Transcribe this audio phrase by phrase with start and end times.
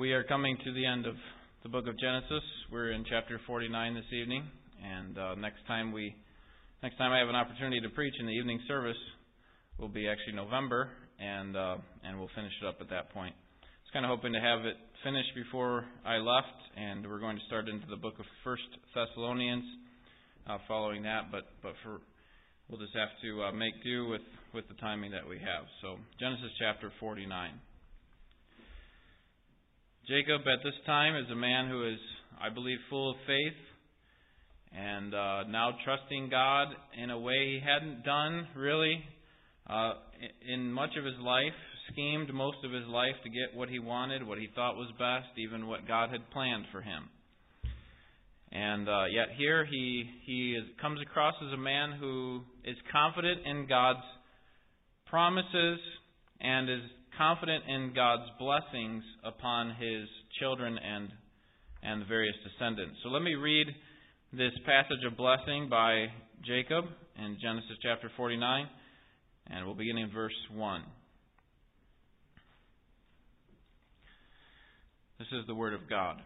[0.00, 1.12] We are coming to the end of
[1.62, 2.40] the book of Genesis.
[2.72, 4.48] We're in chapter 49 this evening,
[4.80, 6.16] and uh, next time we,
[6.82, 8.96] next time I have an opportunity to preach in the evening service,
[9.78, 10.88] will be actually November,
[11.20, 13.34] and uh, and we'll finish it up at that point.
[13.60, 17.36] I was kind of hoping to have it finished before I left, and we're going
[17.36, 19.64] to start into the book of First Thessalonians
[20.48, 22.00] uh, following that, but but for
[22.70, 24.24] we'll just have to uh, make do with
[24.54, 25.68] with the timing that we have.
[25.82, 27.52] So Genesis chapter 49.
[30.10, 31.98] Jacob at this time is a man who is,
[32.42, 33.60] I believe, full of faith
[34.76, 36.66] and uh, now trusting God
[37.00, 39.04] in a way he hadn't done really
[39.68, 39.92] uh,
[40.52, 41.54] in much of his life,
[41.92, 45.28] schemed most of his life to get what he wanted, what he thought was best,
[45.38, 47.08] even what God had planned for him.
[48.50, 53.46] And uh, yet here he he is, comes across as a man who is confident
[53.46, 54.02] in God's
[55.06, 55.78] promises
[56.40, 56.80] and is
[57.20, 60.08] confident in God's blessings upon his
[60.40, 61.10] children and
[61.82, 62.96] and the various descendants.
[63.02, 63.66] So let me read
[64.32, 66.06] this passage of blessing by
[66.46, 66.84] Jacob
[67.18, 68.66] in Genesis chapter 49,
[69.48, 70.82] and we'll begin in verse 1.
[75.18, 76.16] This is the word of God.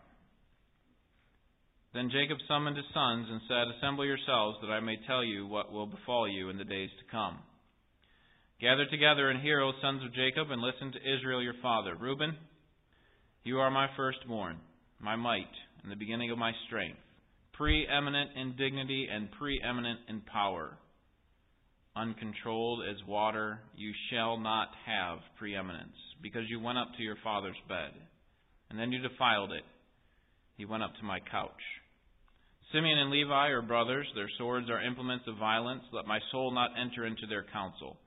[1.92, 5.72] Then Jacob summoned his sons and said, Assemble yourselves, that I may tell you what
[5.72, 7.38] will befall you in the days to come.
[8.64, 11.94] Gather together and hear, O sons of Jacob, and listen to Israel your father.
[12.00, 12.34] Reuben,
[13.42, 14.56] you are my firstborn,
[14.98, 16.96] my might, and the beginning of my strength,
[17.52, 20.78] preeminent in dignity and preeminent in power.
[21.94, 27.60] Uncontrolled as water, you shall not have preeminence, because you went up to your father's
[27.68, 27.90] bed,
[28.70, 29.64] and then you defiled it.
[30.56, 31.52] He went up to my couch.
[32.72, 35.82] Simeon and Levi are brothers, their swords are implements of violence.
[35.92, 37.98] Let my soul not enter into their counsel.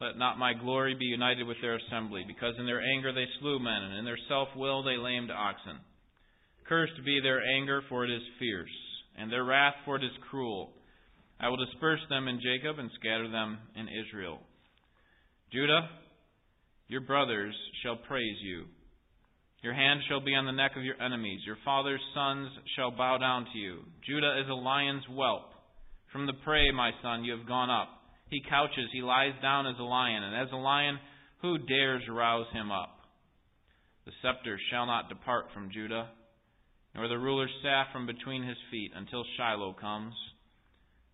[0.00, 3.58] Let not my glory be united with their assembly, because in their anger they slew
[3.58, 5.78] men, and in their self will they lamed oxen.
[6.68, 8.68] Cursed be their anger, for it is fierce,
[9.16, 10.72] and their wrath, for it is cruel.
[11.40, 14.40] I will disperse them in Jacob and scatter them in Israel.
[15.52, 15.88] Judah,
[16.88, 18.64] your brothers shall praise you.
[19.62, 21.40] Your hand shall be on the neck of your enemies.
[21.46, 23.80] Your father's sons shall bow down to you.
[24.06, 25.50] Judah is a lion's whelp.
[26.12, 27.88] From the prey, my son, you have gone up.
[28.30, 30.98] He couches, he lies down as a lion, and as a lion,
[31.42, 32.98] who dares rouse him up?
[34.04, 36.08] The scepter shall not depart from Judah,
[36.94, 40.14] nor the ruler's staff from between his feet, until Shiloh comes.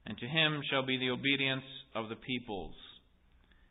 [0.06, 1.64] And to him shall be the obedience
[1.94, 2.74] of the peoples.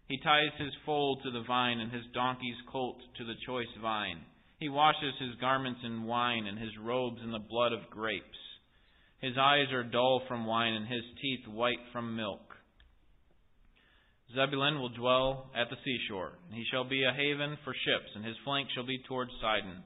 [0.07, 4.21] He ties his foal to the vine, and his donkey's colt to the choice vine.
[4.59, 8.37] He washes his garments in wine, and his robes in the blood of grapes.
[9.19, 12.50] His eyes are dull from wine, and his teeth white from milk.
[14.35, 18.23] Zebulun will dwell at the seashore, and he shall be a haven for ships, and
[18.23, 19.83] his flank shall be towards Sidon.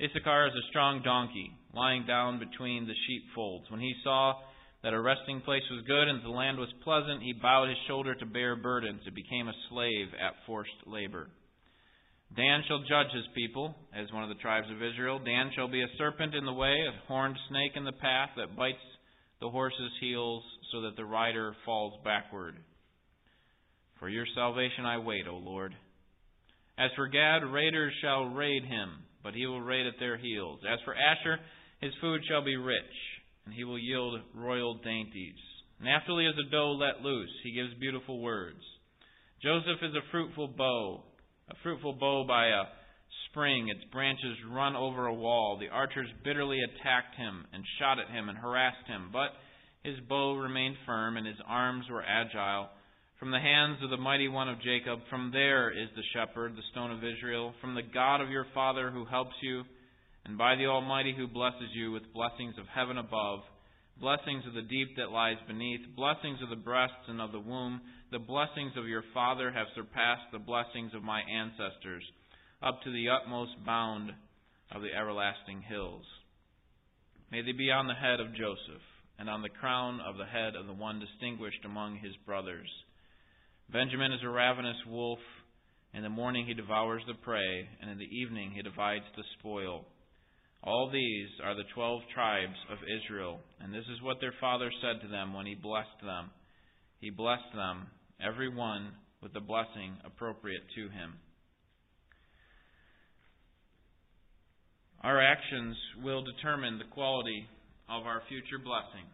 [0.00, 3.70] Issachar is a strong donkey, lying down between the sheepfolds.
[3.70, 4.40] When he saw
[4.82, 8.14] that a resting place was good and the land was pleasant, he bowed his shoulder
[8.14, 9.02] to bear burdens.
[9.06, 11.30] and became a slave at forced labor.
[12.34, 15.18] Dan shall judge his people as one of the tribes of Israel.
[15.18, 18.56] Dan shall be a serpent in the way, a horned snake in the path that
[18.56, 18.82] bites
[19.40, 20.42] the horse's heels
[20.72, 22.56] so that the rider falls backward.
[24.02, 25.72] For your salvation I wait, O Lord.
[26.76, 28.90] As for Gad, raiders shall raid him,
[29.22, 30.58] but he will raid at their heels.
[30.68, 31.38] As for Asher,
[31.80, 32.96] his food shall be rich,
[33.46, 35.38] and he will yield royal dainties.
[35.80, 37.30] Naphtali is a doe let loose.
[37.44, 38.58] He gives beautiful words.
[39.40, 41.04] Joseph is a fruitful bow,
[41.48, 42.64] a fruitful bow by a
[43.30, 43.68] spring.
[43.68, 45.58] Its branches run over a wall.
[45.60, 49.30] The archers bitterly attacked him and shot at him and harassed him, but
[49.84, 52.68] his bow remained firm and his arms were agile.
[53.22, 56.68] From the hands of the mighty one of Jacob, from there is the shepherd, the
[56.72, 59.62] stone of Israel, from the God of your father who helps you,
[60.24, 63.42] and by the Almighty who blesses you with blessings of heaven above,
[64.00, 67.80] blessings of the deep that lies beneath, blessings of the breasts and of the womb.
[68.10, 72.02] The blessings of your father have surpassed the blessings of my ancestors,
[72.60, 74.10] up to the utmost bound
[74.74, 76.02] of the everlasting hills.
[77.30, 78.82] May they be on the head of Joseph,
[79.16, 82.66] and on the crown of the head of the one distinguished among his brothers.
[83.70, 85.18] Benjamin is a ravenous wolf.
[85.94, 89.84] In the morning he devours the prey, and in the evening he divides the spoil.
[90.62, 95.02] All these are the twelve tribes of Israel, and this is what their father said
[95.02, 96.30] to them when he blessed them.
[97.00, 97.88] He blessed them,
[98.24, 101.14] every one, with the blessing appropriate to him.
[105.02, 107.48] Our actions will determine the quality
[107.88, 109.06] of our future blessing.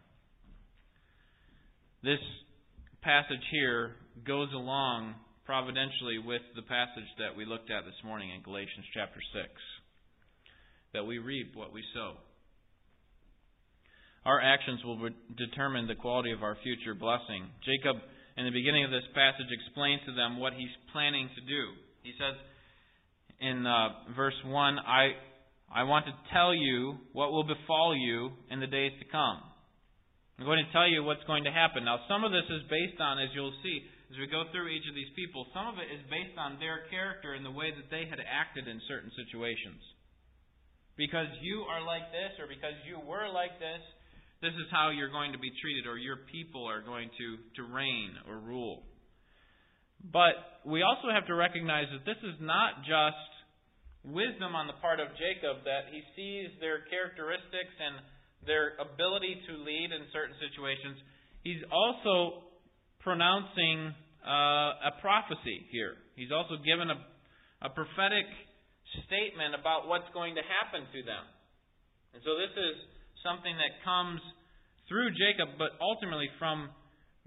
[2.03, 2.21] This
[3.03, 8.43] passage here goes along providentially with the passage that we looked at this morning in
[8.43, 9.49] Galatians chapter 6.
[10.94, 12.15] that we reap what we sow.
[14.25, 17.49] Our actions will determine the quality of our future blessing.
[17.65, 17.97] Jacob,
[18.37, 21.62] in the beginning of this passage, explains to them what he's planning to do.
[22.03, 22.37] He says
[23.41, 25.12] in uh, verse 1, I,
[25.73, 29.41] I want to tell you what will befall you in the days to come.
[30.38, 31.82] I'm going to tell you what's going to happen.
[31.82, 34.87] Now, some of this is based on, as you'll see, as we go through each
[34.87, 37.90] of these people, some of it is based on their character and the way that
[37.90, 39.82] they had acted in certain situations.
[40.94, 43.82] Because you are like this, or because you were like this,
[44.38, 47.26] this is how you're going to be treated, or your people are going to,
[47.58, 48.87] to reign or rule.
[49.99, 53.31] But we also have to recognize that this is not just
[54.06, 57.99] wisdom on the part of Jacob, that he sees their characteristics and
[58.46, 60.99] their ability to lead in certain situations,
[61.43, 62.44] he's also
[63.00, 65.94] pronouncing uh, a prophecy here.
[66.17, 66.99] He's also given a,
[67.67, 68.26] a prophetic
[69.06, 71.25] statement about what's going to happen to them.
[72.14, 72.75] And so this is
[73.23, 74.20] something that comes
[74.88, 76.70] through Jacob, but ultimately from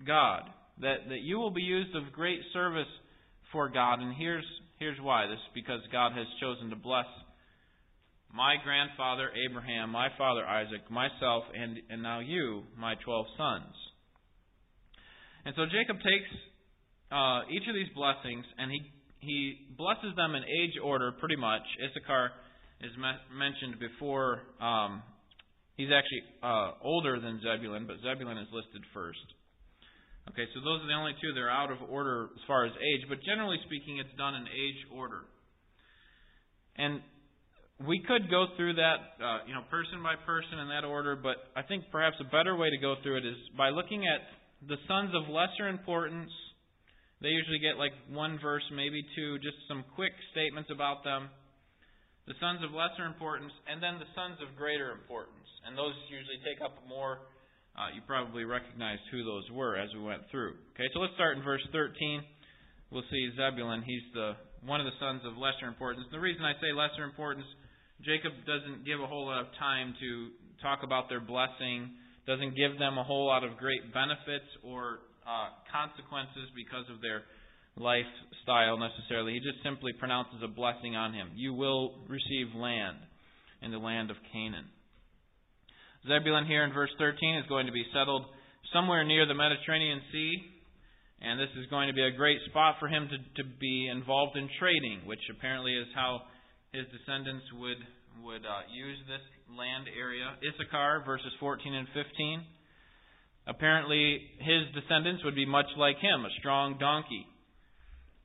[0.05, 0.49] God.
[0.81, 2.89] That, that you will be used of great service
[3.51, 4.01] for God.
[4.01, 4.45] And here's,
[4.79, 5.27] here's why.
[5.27, 7.05] This is because God has chosen to bless
[8.33, 13.73] my grandfather Abraham, my father Isaac, myself, and, and now you, my twelve sons.
[15.43, 16.31] And so Jacob takes
[17.11, 18.79] uh, each of these blessings and he,
[19.19, 21.65] he blesses them in age order pretty much.
[21.81, 22.31] Issachar
[22.81, 24.41] is me- mentioned before.
[24.61, 25.03] Um,
[25.77, 29.25] he's actually uh, older than Zebulun, but Zebulun is listed first.
[30.29, 32.71] Okay, so those are the only two that are out of order as far as
[32.77, 35.25] age, but generally speaking, it's done in age order.
[36.77, 37.01] And
[37.87, 41.37] we could go through that, uh, you know, person by person in that order, but
[41.55, 44.21] I think perhaps a better way to go through it is by looking at
[44.67, 46.29] the sons of lesser importance.
[47.21, 51.29] They usually get like one verse, maybe two, just some quick statements about them.
[52.29, 55.49] The sons of lesser importance, and then the sons of greater importance.
[55.65, 57.25] And those usually take up more.
[57.73, 60.53] Uh, you probably recognized who those were as we went through.
[60.77, 62.21] Okay, so let's start in verse 13.
[62.91, 63.81] We'll see Zebulun.
[63.81, 66.05] He's the one of the sons of lesser importance.
[66.11, 67.47] The reason I say lesser importance
[68.05, 70.29] Jacob doesn't give a whole lot of time to
[70.61, 71.93] talk about their blessing,
[72.25, 77.23] doesn't give them a whole lot of great benefits or uh, consequences because of their
[77.77, 79.33] lifestyle necessarily.
[79.33, 81.29] He just simply pronounces a blessing on him.
[81.35, 82.97] You will receive land
[83.61, 84.65] in the land of Canaan.
[86.07, 88.25] Zebulun here in verse 13 is going to be settled
[88.73, 90.33] somewhere near the Mediterranean Sea,
[91.21, 94.35] and this is going to be a great spot for him to, to be involved
[94.35, 96.21] in trading, which apparently is how
[96.71, 97.83] his descendants would
[98.23, 99.23] would uh, use this
[99.55, 100.35] land area.
[100.39, 102.43] Issachar, verses 14 and 15.
[103.47, 107.25] Apparently, his descendants would be much like him, a strong donkey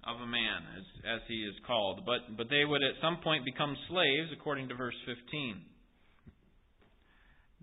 [0.06, 2.02] of a man, as, as he is called.
[2.04, 5.62] But, but they would at some point become slaves, according to verse 15.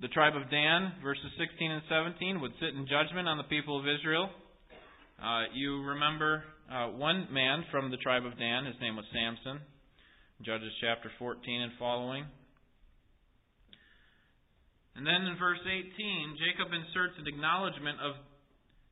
[0.02, 3.80] The tribe of Dan, verses 16 and 17, would sit in judgment on the people
[3.80, 4.30] of Israel.
[5.22, 9.62] Uh, you remember uh, one man from the tribe of Dan, his name was Samson.
[10.44, 12.28] Judges chapter 14 and following.
[15.00, 15.88] And then in verse 18,
[16.36, 18.20] Jacob inserts an acknowledgement of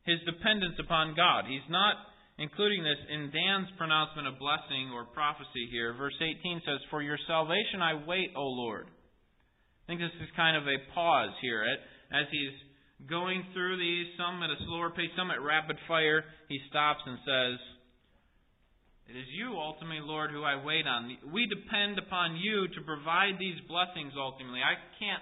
[0.07, 1.43] his dependence upon God.
[1.51, 1.99] He's not
[2.39, 5.91] including this in Dan's pronouncement of blessing or prophecy here.
[5.91, 8.87] Verse 18 says, For your salvation I wait, O Lord.
[8.87, 11.67] I think this is kind of a pause here.
[12.15, 12.55] As he's
[13.11, 17.19] going through these, some at a slower pace, some at rapid fire, he stops and
[17.27, 17.59] says,
[19.11, 21.11] it is you, ultimately, Lord, who I wait on.
[21.35, 24.63] We depend upon you to provide these blessings, ultimately.
[24.63, 25.19] I can't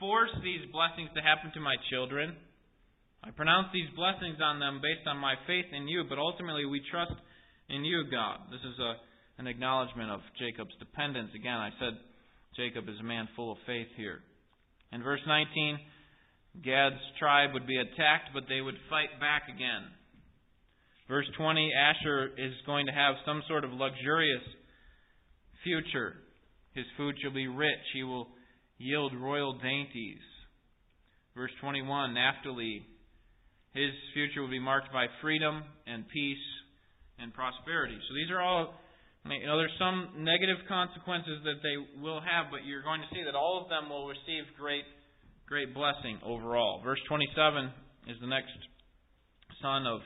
[0.00, 2.32] force these blessings to happen to my children.
[3.20, 6.80] I pronounce these blessings on them based on my faith in you, but ultimately we
[6.88, 7.12] trust
[7.68, 8.40] in you, God.
[8.48, 8.96] This is a,
[9.36, 11.28] an acknowledgement of Jacob's dependence.
[11.36, 12.00] Again, I said
[12.56, 14.24] Jacob is a man full of faith here.
[14.96, 19.92] In verse 19, Gad's tribe would be attacked, but they would fight back again.
[21.10, 24.46] Verse 20 Asher is going to have some sort of luxurious
[25.64, 26.14] future.
[26.72, 27.82] His food shall be rich.
[27.92, 28.28] He will
[28.78, 30.22] yield royal dainties.
[31.34, 32.86] Verse 21 Naphtali,
[33.74, 36.46] his future will be marked by freedom and peace
[37.18, 37.98] and prosperity.
[38.08, 38.74] So these are all,
[39.26, 43.24] you know, there's some negative consequences that they will have, but you're going to see
[43.26, 44.84] that all of them will receive great,
[45.48, 46.80] great blessing overall.
[46.84, 47.66] Verse 27
[48.06, 48.54] is the next
[49.60, 50.02] son of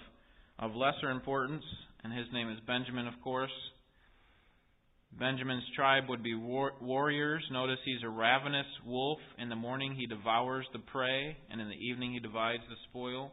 [0.58, 1.64] of lesser importance,
[2.02, 3.50] and his name is Benjamin, of course.
[5.18, 7.44] Benjamin's tribe would be war- warriors.
[7.50, 9.18] Notice he's a ravenous wolf.
[9.38, 13.30] In the morning he devours the prey, and in the evening he divides the spoil.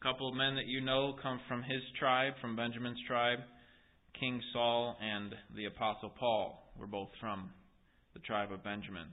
[0.00, 3.40] A couple of men that you know come from his tribe, from Benjamin's tribe.
[4.18, 7.50] King Saul and the Apostle Paul were both from
[8.14, 9.06] the tribe of Benjamin.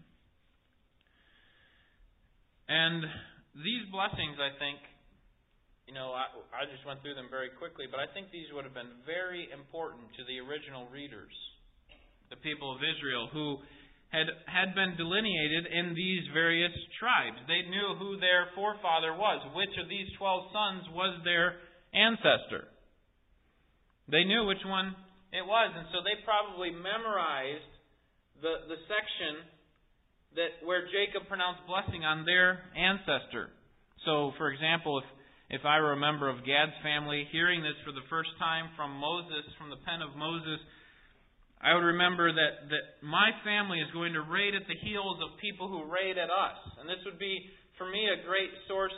[2.70, 3.04] And
[3.56, 4.80] these blessings, I think,
[5.88, 8.68] you know, I, I just went through them very quickly, but I think these would
[8.68, 11.32] have been very important to the original readers,
[12.28, 13.64] the people of Israel, who
[14.12, 17.40] had had been delineated in these various tribes.
[17.48, 21.60] They knew who their forefather was, which of these twelve sons was their
[21.96, 22.68] ancestor.
[24.12, 24.92] They knew which one
[25.32, 27.72] it was, and so they probably memorized
[28.44, 29.44] the the section
[30.36, 33.56] that where Jacob pronounced blessing on their ancestor.
[34.04, 35.08] So, for example, if
[35.50, 38.92] if I were a member of Gad's family hearing this for the first time from
[39.00, 40.60] Moses, from the pen of Moses,
[41.64, 45.40] I would remember that, that my family is going to raid at the heels of
[45.40, 46.60] people who raid at us.
[46.80, 47.40] And this would be,
[47.80, 48.94] for me, a great source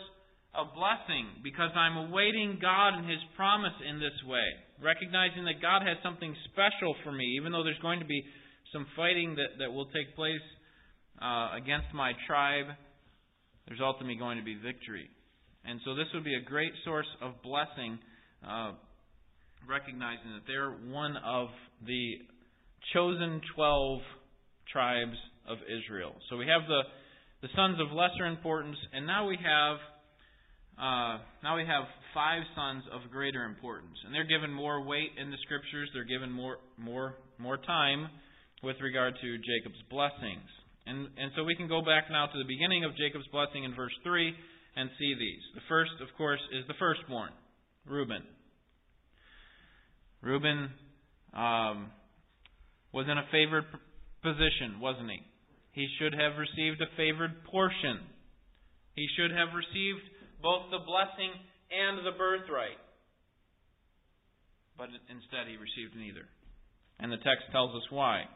[0.57, 4.43] of blessing because I'm awaiting God and His promise in this way,
[4.81, 8.25] recognizing that God has something special for me, even though there's going to be
[8.73, 10.43] some fighting that, that will take place
[11.21, 12.73] uh, against my tribe,
[13.67, 15.09] there's ultimately going to be victory.
[15.65, 17.99] And so this would be a great source of blessing,
[18.47, 18.71] uh,
[19.67, 21.49] recognizing that they're one of
[21.85, 22.15] the
[22.93, 23.99] chosen 12
[24.71, 26.13] tribes of Israel.
[26.29, 26.81] So we have the,
[27.41, 29.77] the sons of lesser importance, and now we have
[30.79, 35.29] uh, now we have five sons of greater importance, and they're given more weight in
[35.29, 35.89] the scriptures.
[35.93, 38.07] They're given more more more time
[38.63, 40.47] with regard to Jacob's blessings,
[40.87, 43.75] and and so we can go back now to the beginning of Jacob's blessing in
[43.75, 44.31] verse three
[44.75, 45.41] and see these.
[45.55, 47.31] The first, of course, is the firstborn,
[47.85, 48.23] Reuben.
[50.21, 50.69] Reuben
[51.33, 51.91] um,
[52.93, 53.65] was in a favored
[54.21, 55.21] position, wasn't he?
[55.71, 58.03] He should have received a favored portion.
[58.95, 60.03] He should have received
[60.41, 61.31] both the blessing
[61.71, 62.79] and the birthright.
[64.77, 66.27] But instead, he received neither.
[66.99, 68.27] And the text tells us why.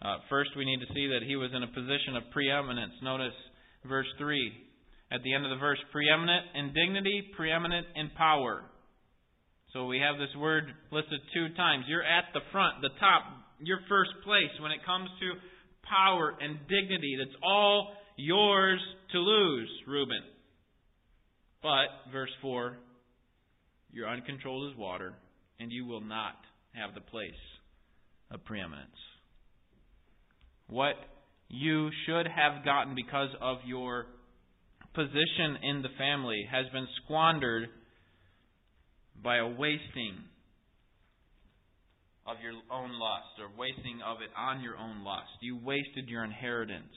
[0.00, 2.92] Uh, first, we need to see that he was in a position of preeminence.
[3.02, 3.36] Notice
[3.84, 4.67] verse 3
[5.10, 8.62] at the end of the verse preeminent in dignity, preeminent in power.
[9.72, 11.84] So we have this word listed two times.
[11.88, 13.22] You're at the front, the top,
[13.60, 15.32] your first place when it comes to
[15.88, 17.16] power and dignity.
[17.18, 18.80] That's all yours
[19.12, 20.22] to lose, Reuben.
[21.62, 22.78] But, verse 4,
[23.90, 25.14] you're uncontrolled as water,
[25.58, 26.36] and you will not
[26.72, 27.32] have the place
[28.30, 28.90] of preeminence.
[30.68, 30.94] What
[31.48, 34.06] you should have gotten because of your
[34.98, 37.68] position in the family has been squandered
[39.22, 40.18] by a wasting
[42.26, 45.30] of your own lust or wasting of it on your own lust.
[45.40, 46.90] You wasted your inheritance.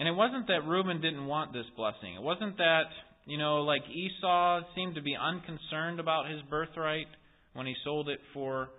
[0.00, 2.14] And it wasn't that Reuben didn't want this blessing.
[2.16, 2.88] It wasn't that,
[3.26, 7.08] you know, like Esau seemed to be unconcerned about his birthright
[7.52, 8.70] when he sold it for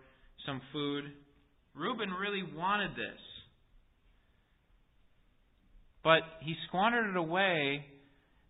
[0.47, 1.03] some food.
[1.75, 3.19] Reuben really wanted this.
[6.03, 7.85] But he squandered it away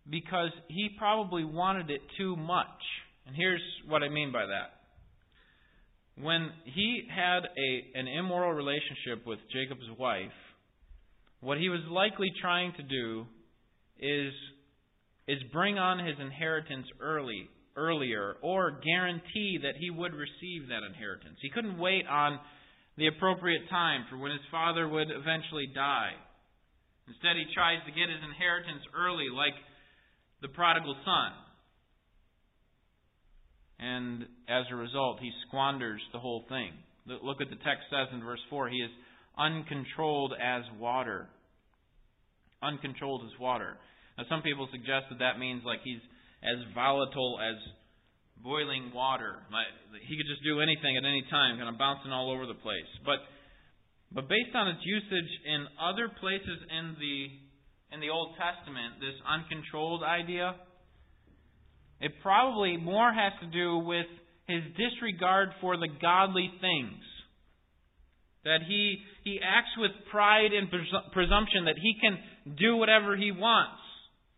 [0.08, 2.66] because he probably wanted it too much.
[3.26, 4.72] And here's what I mean by that.
[6.22, 10.32] When he had a, an immoral relationship with Jacob's wife,
[11.40, 13.26] what he was likely trying to do
[13.98, 14.32] is,
[15.26, 21.38] is bring on his inheritance early, earlier, or guarantee that he would receive that inheritance.
[21.40, 22.38] He couldn't wait on
[22.98, 26.12] the appropriate time for when his father would eventually die.
[27.10, 29.58] Instead, he tries to get his inheritance early, like
[30.46, 31.34] the prodigal son.
[33.82, 36.70] And as a result, he squanders the whole thing.
[37.06, 38.92] Look at the text says in verse 4 he is
[39.36, 41.26] uncontrolled as water.
[42.62, 43.74] Uncontrolled as water.
[44.16, 46.04] Now, some people suggest that that means like he's
[46.44, 47.56] as volatile as
[48.44, 49.42] boiling water.
[50.06, 52.88] he could just do anything at any time, kind of bouncing all over the place.
[53.04, 53.18] But
[54.12, 57.26] but based on its usage in other places in the
[57.94, 60.54] in the Old Testament, this uncontrolled idea,
[62.00, 64.06] it probably more has to do with
[64.46, 67.02] his disregard for the godly things.
[68.44, 70.68] That he he acts with pride and
[71.12, 73.80] presumption that he can do whatever he wants.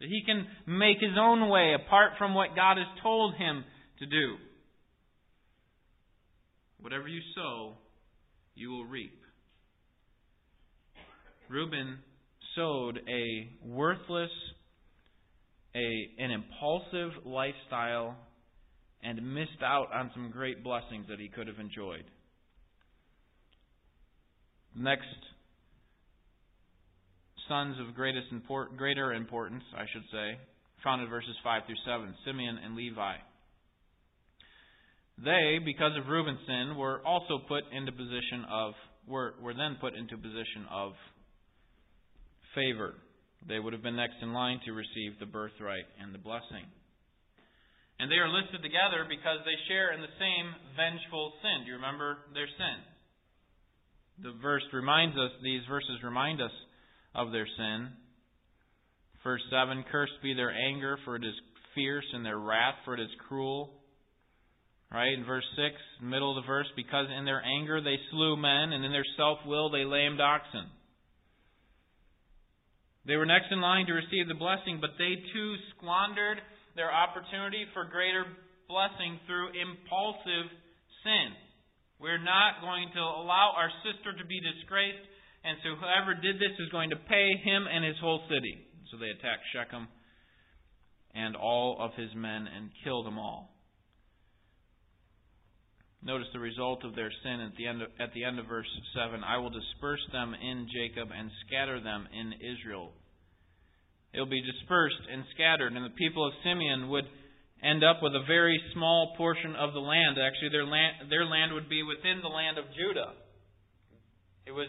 [0.00, 3.64] That he can make his own way apart from what God has told him
[4.00, 4.36] to do.
[6.80, 7.74] Whatever you sow,
[8.54, 9.21] you will reap.
[11.48, 11.98] Reuben
[12.56, 14.30] sowed a worthless,
[15.74, 18.16] a, an impulsive lifestyle
[19.02, 22.04] and missed out on some great blessings that he could have enjoyed.
[24.76, 25.04] Next,
[27.48, 30.38] sons of greatest import, greater importance, I should say,
[30.82, 33.16] found in verses 5 through 7, Simeon and Levi.
[35.24, 38.74] They, because of Reuben's sin, were also put into position of
[39.06, 40.92] were were then put into position of
[42.54, 42.94] favor.
[43.48, 46.66] They would have been next in line to receive the birthright and the blessing.
[47.98, 51.64] And they are listed together because they share in the same vengeful sin.
[51.64, 52.78] Do you remember their sin?
[54.22, 56.54] The verse reminds us, these verses remind us
[57.14, 57.90] of their sin.
[59.24, 61.34] Verse 7 Cursed be their anger, for it is
[61.74, 63.70] fierce, and their wrath, for it is cruel.
[64.92, 65.14] Right?
[65.14, 68.84] In verse 6, middle of the verse, because in their anger they slew men, and
[68.84, 70.66] in their self will they lamed oxen.
[73.06, 76.38] They were next in line to receive the blessing, but they too squandered
[76.76, 78.24] their opportunity for greater
[78.68, 80.46] blessing through impulsive
[81.02, 81.34] sin.
[81.98, 85.02] We're not going to allow our sister to be disgraced,
[85.44, 88.58] and so whoever did this is going to pay him and his whole city.
[88.90, 89.88] So they attacked Shechem
[91.14, 93.51] and all of his men and killed them all.
[96.02, 98.66] Notice the result of their sin at the end of, at the end of verse
[98.94, 99.22] 7.
[99.22, 102.90] I will disperse them in Jacob and scatter them in Israel.
[104.12, 107.06] They will be dispersed and scattered, and the people of Simeon would
[107.62, 110.18] end up with a very small portion of the land.
[110.18, 113.14] Actually, their land, their land would be within the land of Judah.
[114.44, 114.68] It was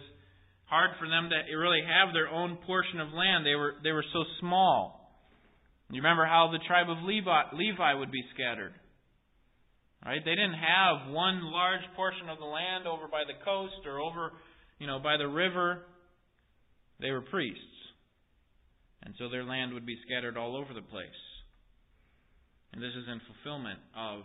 [0.66, 3.44] hard for them to really have their own portion of land.
[3.44, 5.02] They were, they were so small.
[5.90, 8.74] You remember how the tribe of Levi, Levi would be scattered.
[10.05, 10.19] Right?
[10.24, 14.36] They didn't have one large portion of the land over by the coast or over,
[14.79, 15.88] you know, by the river.
[17.00, 17.62] They were priests.
[19.03, 21.24] And so their land would be scattered all over the place.
[22.74, 24.24] And this is in fulfillment of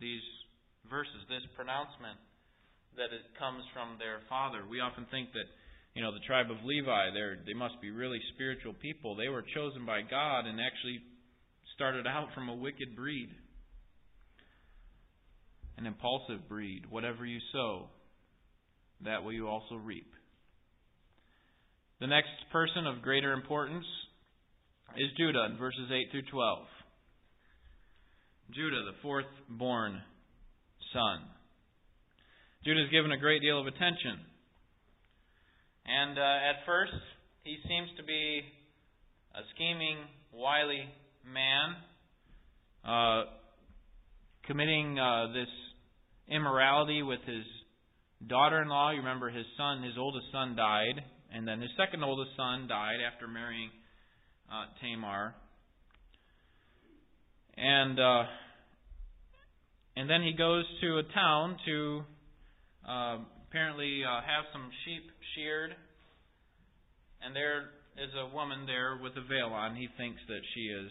[0.00, 0.24] these
[0.90, 2.20] verses, this pronouncement
[2.96, 4.68] that it comes from their father.
[4.68, 5.48] We often think that,
[5.96, 9.16] you know, the tribe of Levi, they they must be really spiritual people.
[9.16, 11.00] They were chosen by God and actually
[11.74, 13.30] started out from a wicked breed
[15.76, 16.82] an impulsive breed.
[16.90, 17.86] Whatever you sow,
[19.04, 20.10] that will you also reap.
[22.00, 23.84] The next person of greater importance
[24.96, 26.58] is Judah in verses 8 through 12.
[28.54, 30.00] Judah, the fourth born
[30.92, 31.22] son.
[32.64, 34.20] Judah is given a great deal of attention.
[35.86, 36.92] And uh, at first,
[37.42, 38.40] he seems to be
[39.34, 39.98] a scheming,
[40.32, 40.88] wily
[41.26, 41.76] man,
[42.84, 43.24] uh,
[44.46, 45.48] committing uh, this
[46.28, 47.44] immorality with his
[48.26, 48.92] daughter-in-law.
[48.92, 52.98] You remember his son, his oldest son died, and then his second oldest son died
[53.12, 53.70] after marrying
[54.50, 55.34] uh, Tamar.
[57.56, 58.24] And uh,
[59.96, 62.02] and then he goes to a town to
[62.88, 65.70] uh, apparently uh, have some sheep sheared,
[67.22, 69.76] and there is a woman there with a veil on.
[69.76, 70.90] He thinks that she is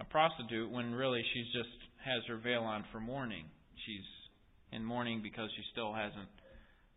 [0.00, 3.44] a prostitute when really she's just has her veil on for mourning.
[3.86, 4.08] She's
[4.72, 6.28] in mourning because she still hasn't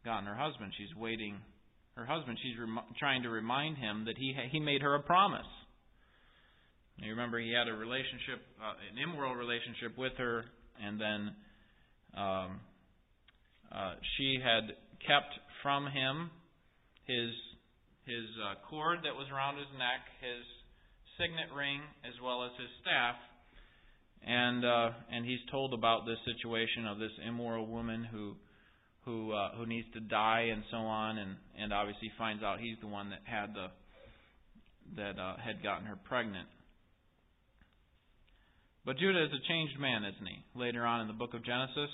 [0.04, 0.72] gotten her husband.
[0.78, 1.38] She's waiting
[1.96, 2.38] her husband.
[2.42, 5.48] She's rem- trying to remind him that he ha- he made her a promise.
[6.98, 10.46] You remember he had a relationship, uh, an immoral relationship with her,
[10.82, 11.36] and then
[12.16, 12.60] um,
[13.72, 14.72] uh, she had
[15.04, 16.32] kept from him
[17.06, 17.32] his
[18.06, 20.46] his uh, cord that was around his neck, his
[21.18, 23.18] signet ring, as well as his staff,
[24.26, 28.34] and uh, and he's told about this situation of this immoral woman who
[29.06, 32.78] who uh, who needs to die and so on, and and obviously finds out he's
[32.82, 33.68] the one that had the
[34.96, 36.48] that uh, had gotten her pregnant.
[38.84, 40.44] But Judah is a changed man, isn't he?
[40.60, 41.90] Later on in the book of Genesis,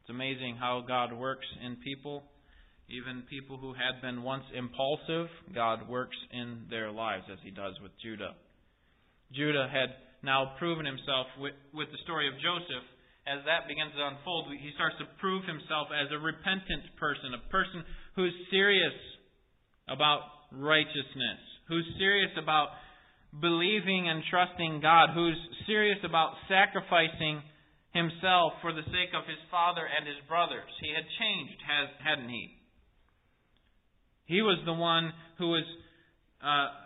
[0.00, 2.24] it's amazing how God works in people.
[2.88, 7.74] Even people who had been once impulsive, God works in their lives as he does
[7.82, 8.34] with Judah.
[9.32, 12.84] Judah had now proven himself with, with the story of Joseph,
[13.24, 17.42] as that begins to unfold, he starts to prove himself as a repentant person, a
[17.48, 17.84] person
[18.16, 18.96] who's serious
[19.88, 22.68] about righteousness, who's serious about
[23.40, 27.40] believing and trusting God, who's serious about sacrificing
[27.96, 30.68] himself for the sake of his father and his brothers.
[30.82, 31.58] He had changed,
[32.04, 32.60] hadn't he?
[34.26, 35.64] He was the one who was
[36.44, 36.83] uh,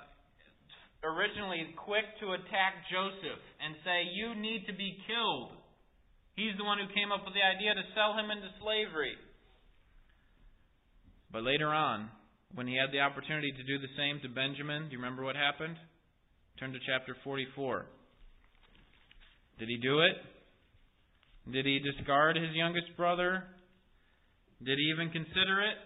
[1.04, 5.54] originally quick to attack Joseph and say, You need to be killed.
[6.34, 9.18] He's the one who came up with the idea to sell him into slavery.
[11.32, 12.08] But later on,
[12.54, 15.36] when he had the opportunity to do the same to Benjamin, do you remember what
[15.36, 15.76] happened?
[16.58, 17.86] Turn to chapter 44.
[19.58, 20.16] Did he do it?
[21.52, 23.44] Did he discard his youngest brother?
[24.64, 25.76] Did he even consider it?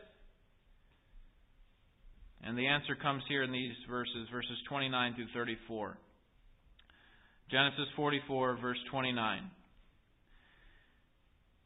[2.45, 5.97] And the answer comes here in these verses, verses 29 through 34.
[7.51, 9.43] Genesis 44, verse 29.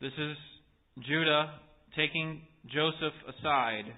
[0.01, 0.37] This is
[1.09, 1.55] Judah
[1.97, 3.95] taking Joseph aside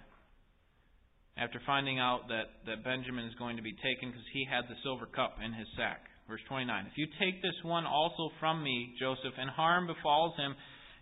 [1.36, 4.78] after finding out that, that Benjamin is going to be taken because he had the
[4.82, 6.02] silver cup in his sack.
[6.28, 6.86] Verse 29.
[6.86, 10.54] If you take this one also from me, Joseph, and harm befalls him,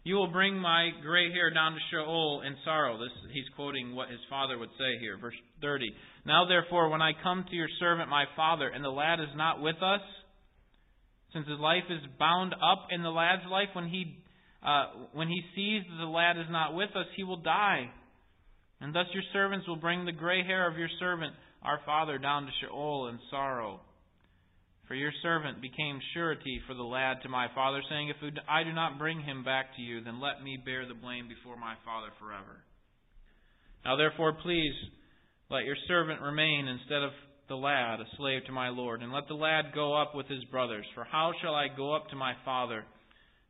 [0.07, 2.97] you will bring my gray hair down to Sheol in sorrow.
[2.97, 5.19] This he's quoting what his father would say here.
[5.19, 5.91] Verse 30.
[6.25, 9.61] Now therefore, when I come to your servant my father, and the lad is not
[9.61, 10.01] with us,
[11.33, 14.17] since his life is bound up in the lad's life, when he
[14.65, 17.91] uh, when he sees that the lad is not with us, he will die.
[18.81, 22.45] And thus your servants will bring the gray hair of your servant, our father, down
[22.47, 23.81] to Sheol in sorrow.
[24.89, 28.17] For your servant became surety for the lad to my father, saying, If
[28.49, 31.57] I do not bring him back to you, then let me bear the blame before
[31.57, 32.63] my father forever.
[33.85, 34.75] Now therefore, please,
[35.51, 37.11] let your servant remain instead of
[37.49, 40.45] the lad, a slave to my Lord, and let the lad go up with his
[40.45, 40.87] brothers.
[40.95, 42.85] For how shall I go up to my father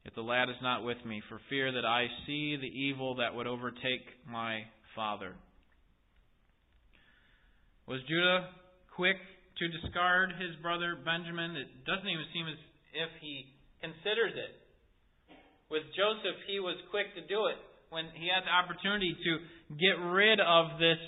[0.05, 3.35] if the lad is not with me, for fear that I see the evil that
[3.35, 4.61] would overtake my
[4.95, 5.35] father?
[7.87, 8.49] Was Judah
[8.95, 9.17] quick
[9.59, 11.57] to discard his brother Benjamin.
[11.57, 12.61] It doesn't even seem as
[12.93, 13.49] if he
[13.81, 14.53] considers it.
[15.71, 17.59] With Joseph, he was quick to do it
[17.91, 19.33] when he had the opportunity to
[19.81, 21.01] get rid of this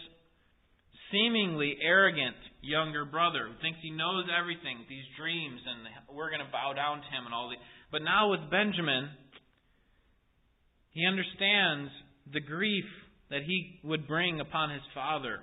[1.13, 6.53] seemingly arrogant younger brother who thinks he knows everything, these dreams, and we're going to
[6.53, 7.57] bow down to him and all the.
[7.93, 9.11] But now with Benjamin,
[10.91, 11.91] he understands
[12.33, 12.85] the grief
[13.31, 15.41] that he would bring upon his father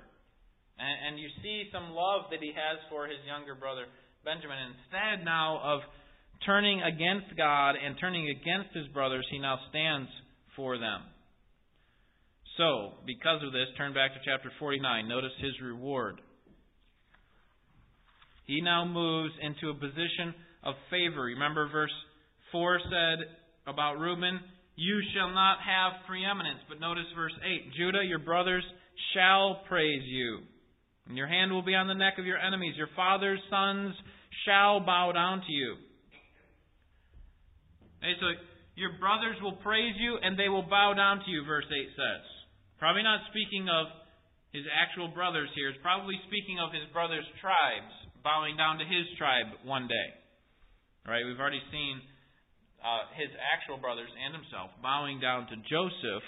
[0.80, 3.86] and, and you see some love that he has for his younger brother
[4.26, 4.58] Benjamin.
[4.74, 5.80] Instead now of
[6.46, 10.10] turning against God and turning against his brothers, he now stands
[10.56, 11.02] for them.
[12.58, 15.08] So, because of this, turn back to chapter 49.
[15.08, 16.20] Notice his reward.
[18.48, 20.34] He now moves into a position
[20.64, 21.24] of favor.
[21.24, 21.94] Remember, verse
[22.52, 23.20] 4 said
[23.68, 24.40] about Reuben,
[24.76, 26.60] You shall not have preeminence.
[26.70, 28.64] But notice verse 8 Judah, your brothers
[29.14, 30.40] shall praise you.
[31.08, 32.74] And your hand will be on the neck of your enemies.
[32.78, 33.94] Your father's sons
[34.46, 35.76] shall bow down to you.
[38.02, 38.28] Okay, so
[38.76, 42.26] your brothers will praise you and they will bow down to you, verse 8 says.
[42.80, 43.88] Probably not speaking of
[44.52, 45.70] his actual brothers here.
[45.70, 50.10] It's probably speaking of his brothers' tribes bowing down to his tribe one day.
[51.06, 51.22] Right?
[51.22, 52.02] We've already seen
[52.82, 56.26] uh, his actual brothers and himself bowing down to Joseph,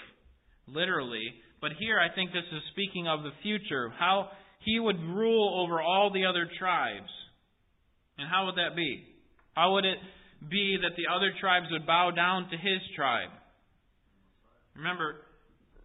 [0.70, 1.26] literally.
[1.60, 3.90] But here I think this is speaking of the future.
[3.98, 7.10] How he would rule over all the other tribes.
[8.18, 9.04] And how would that be?
[9.54, 9.98] How would it
[10.50, 13.30] be that the other tribes would bow down to his tribe?
[14.74, 15.26] Remember,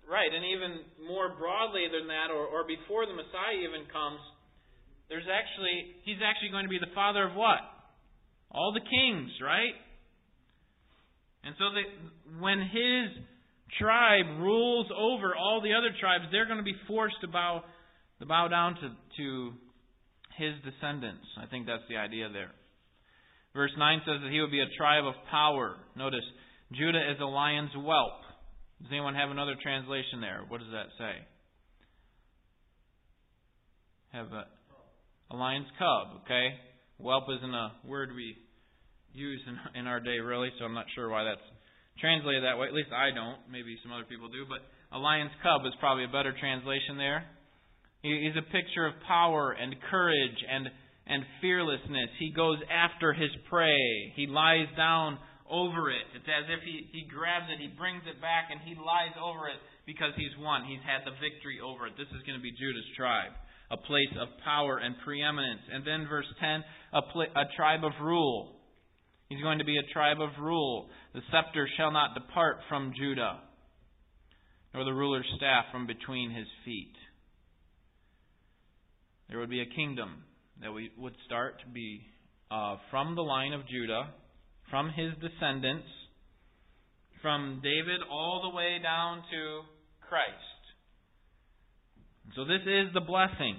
[0.09, 4.21] right, and even more broadly than that, or, or before the Messiah even comes,
[5.09, 7.61] there's actually, he's actually going to be the father of what?
[8.51, 9.73] All the kings, right?
[11.43, 11.87] And so that
[12.39, 13.09] when his
[13.79, 17.63] tribe rules over all the other tribes, they're going to be forced to bow
[18.23, 18.87] to bow down to,
[19.19, 19.51] to
[20.39, 21.27] his descendants.
[21.35, 22.55] I think that's the idea there.
[23.51, 25.75] Verse 9 says that he would be a tribe of power.
[25.99, 26.23] Notice,
[26.71, 28.23] Judah is a lion's whelp.
[28.81, 30.47] Does anyone have another translation there?
[30.47, 31.13] What does that say?
[34.15, 34.47] Have a,
[35.29, 36.55] a lion's cub, okay?
[36.97, 38.37] Whelp isn't a word we
[39.11, 41.43] use in, in our day, really, so I'm not sure why that's
[41.99, 42.67] translated that way.
[42.67, 43.51] At least I don't.
[43.51, 44.47] Maybe some other people do.
[44.47, 44.63] But
[44.95, 47.27] a lion's cub is probably a better translation there.
[48.03, 50.67] He's a picture of power and courage and,
[51.07, 52.11] and fearlessness.
[52.19, 54.11] He goes after his prey.
[54.15, 55.17] He lies down
[55.49, 56.03] over it.
[56.11, 59.47] It's as if he, he grabs it, he brings it back, and he lies over
[59.47, 59.55] it
[59.87, 60.67] because he's won.
[60.67, 61.95] He's had the victory over it.
[61.95, 63.31] This is going to be Judah's tribe,
[63.71, 65.63] a place of power and preeminence.
[65.71, 66.59] And then verse 10,
[66.99, 68.59] a, pl- a tribe of rule.
[69.31, 70.91] He's going to be a tribe of rule.
[71.15, 73.39] The scepter shall not depart from Judah,
[74.75, 76.99] nor the ruler's staff from between his feet.
[79.29, 80.23] There would be a kingdom
[80.61, 82.01] that we would start to be
[82.51, 84.13] uh, from the line of Judah,
[84.69, 85.87] from his descendants,
[87.21, 89.61] from David all the way down to
[90.07, 90.61] Christ.
[92.35, 93.57] So this is the blessing.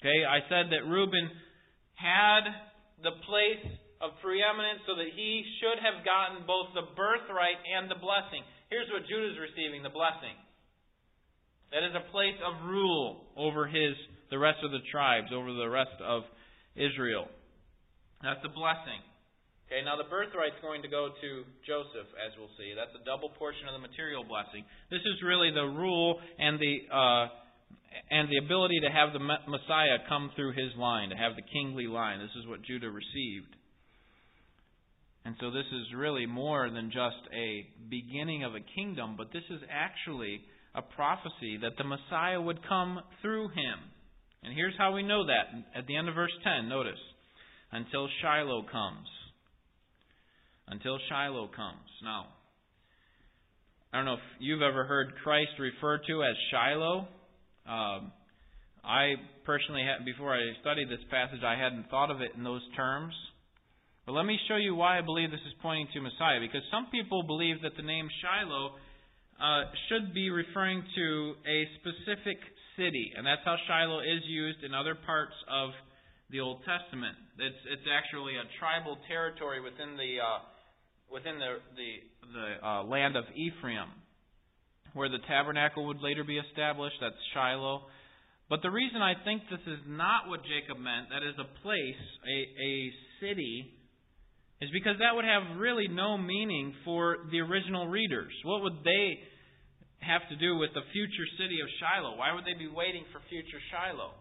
[0.00, 1.28] Okay, I said that Reuben
[1.94, 2.48] had
[3.02, 3.64] the place
[4.00, 8.40] of preeminence so that he should have gotten both the birthright and the blessing.
[8.72, 10.32] Here's what Judah is receiving the blessing.
[11.68, 13.92] That is a place of rule over his
[14.30, 16.22] the rest of the tribes, over the rest of
[16.74, 17.26] Israel.
[18.22, 19.02] That's a blessing.
[19.70, 21.30] Okay, now the birthright is going to go to
[21.62, 22.74] Joseph, as we'll see.
[22.74, 24.66] That's a double portion of the material blessing.
[24.90, 27.26] This is really the rule and the uh,
[28.10, 31.86] and the ability to have the Messiah come through his line, to have the kingly
[31.86, 32.18] line.
[32.18, 33.54] This is what Judah received.
[35.24, 39.44] And so this is really more than just a beginning of a kingdom, but this
[39.50, 40.40] is actually
[40.74, 43.78] a prophecy that the Messiah would come through him.
[44.42, 45.78] And here's how we know that.
[45.78, 47.00] At the end of verse 10, notice.
[47.72, 49.06] Until Shiloh comes.
[50.68, 51.88] Until Shiloh comes.
[52.02, 52.26] Now,
[53.92, 57.08] I don't know if you've ever heard Christ referred to as Shiloh.
[57.66, 58.12] Um,
[58.84, 62.62] I personally, had, before I studied this passage, I hadn't thought of it in those
[62.76, 63.12] terms.
[64.06, 66.40] But let me show you why I believe this is pointing to Messiah.
[66.40, 68.70] Because some people believe that the name Shiloh
[69.36, 72.38] uh, should be referring to a specific
[72.80, 75.76] city, and that's how Shiloh is used in other parts of
[76.32, 77.16] the Old Testament.
[77.36, 80.40] It's it's actually a tribal territory within the uh,
[81.12, 81.90] within the the,
[82.32, 83.92] the uh, land of Ephraim,
[84.94, 86.96] where the tabernacle would later be established.
[87.00, 87.84] That's Shiloh.
[88.48, 92.02] But the reason I think this is not what Jacob meant, that is a place,
[92.26, 92.72] a, a
[93.22, 93.70] city,
[94.60, 98.32] is because that would have really no meaning for the original readers.
[98.42, 99.22] What would they
[100.00, 102.16] have to do with the future city of Shiloh?
[102.16, 104.16] Why would they be waiting for future Shiloh?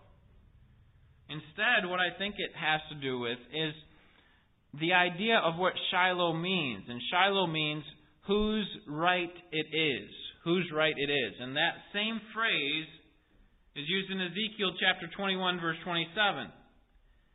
[1.30, 3.74] Instead, what I think it has to do with is
[4.82, 6.86] the idea of what Shiloh means.
[6.90, 7.84] And Shiloh means
[8.28, 10.10] whose right it is.
[10.44, 11.34] Whose right it is.
[11.40, 12.90] And that same phrase
[13.76, 16.50] is used in Ezekiel chapter 21, verse 27.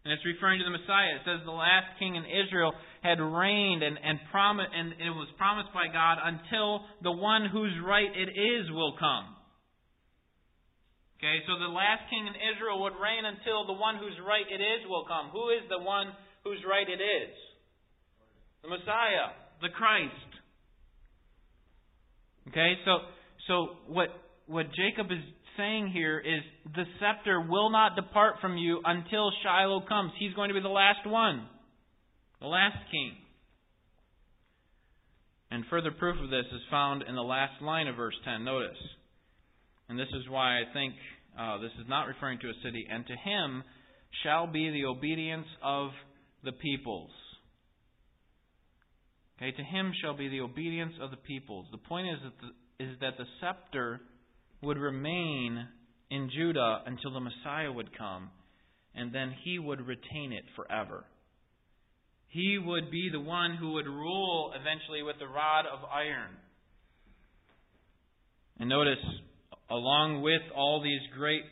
[0.04, 1.16] And it's referring to the Messiah.
[1.16, 2.72] It says the last king in Israel
[3.04, 7.76] had reigned and, and, promi- and it was promised by God until the one whose
[7.84, 9.36] right it is will come.
[11.20, 14.60] Okay, so the last king in Israel would reign until the one whose right it
[14.60, 15.28] is will come.
[15.36, 17.32] Who is the one whose right it is?
[18.64, 20.30] The Messiah, the Christ.
[22.48, 23.04] Okay, so
[23.48, 23.54] so
[23.86, 24.08] what
[24.46, 25.20] what Jacob is
[25.56, 26.40] saying here is
[26.74, 30.12] the scepter will not depart from you until Shiloh comes.
[30.18, 31.48] He's going to be the last one,
[32.44, 33.12] the last king.
[35.50, 38.44] And further proof of this is found in the last line of verse 10.
[38.44, 38.76] Notice.
[39.88, 40.92] And this is why I think
[41.40, 42.86] uh, this is not referring to a city.
[42.90, 43.64] And to him
[44.22, 45.88] shall be the obedience of
[46.44, 47.10] the peoples.
[49.38, 51.64] Okay, to him shall be the obedience of the peoples.
[51.72, 54.02] The point is that the, is that the scepter
[54.62, 55.66] would remain
[56.10, 58.28] in Judah until the Messiah would come,
[58.94, 61.04] and then he would retain it forever.
[62.34, 66.34] He would be the one who would rule eventually with the rod of iron.
[68.58, 68.98] And notice,
[69.70, 71.44] along with all these great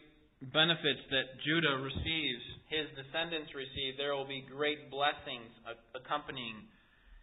[0.43, 5.55] benefits that Judah receives, his descendants receive, there will be great blessings
[5.95, 6.67] accompanying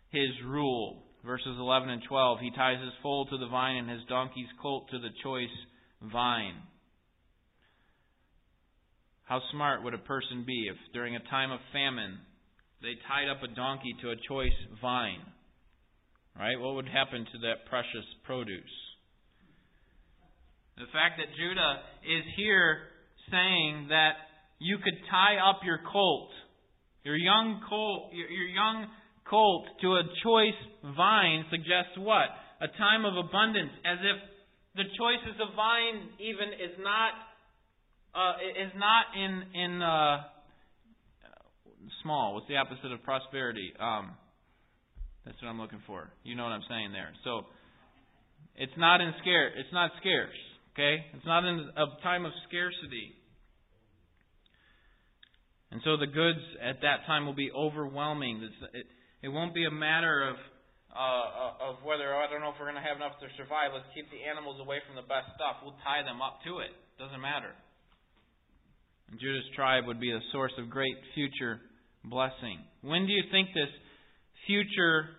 [0.07, 1.03] his rule.
[1.25, 4.87] Verses 11 and 12 He ties his foal to the vine and his donkey's colt
[4.91, 5.51] to the choice
[6.01, 6.55] vine.
[9.25, 12.19] How smart would a person be if during a time of famine
[12.81, 15.21] they tied up a donkey to a choice vine?
[16.37, 16.59] Right?
[16.59, 18.75] What would happen to that precious produce?
[20.77, 22.87] The fact that Judah is here
[23.29, 24.15] saying that
[24.59, 26.29] you could tie up your colt,
[27.03, 28.87] your young colt, your, young
[29.29, 30.59] colt to a choice
[30.95, 32.31] vine suggests what?
[32.61, 34.17] A time of abundance, as if
[34.75, 37.11] the choices of vine even is not
[38.15, 40.23] uh, is not in in uh,
[42.03, 42.35] small.
[42.35, 43.73] What's the opposite of prosperity?
[43.79, 44.11] Um,
[45.25, 46.09] that's what I'm looking for.
[46.23, 47.11] You know what I'm saying there.
[47.23, 47.45] So
[48.55, 49.47] it's not in scare.
[49.47, 50.35] It's not scarce.
[50.73, 53.15] Okay, it's not in a time of scarcity.
[55.71, 58.41] And so the goods at that time will be overwhelming.
[58.73, 58.85] It,
[59.21, 60.35] it won't be a matter of
[60.89, 63.77] uh, of whether I don't know if we're going to have enough to survive.
[63.77, 65.61] Let's keep the animals away from the best stuff.
[65.61, 66.73] We'll tie them up to it.
[66.97, 67.53] Doesn't matter.
[69.11, 71.61] And Judah's tribe would be a source of great future
[72.03, 72.59] blessing.
[72.81, 73.71] When do you think this
[74.47, 75.09] future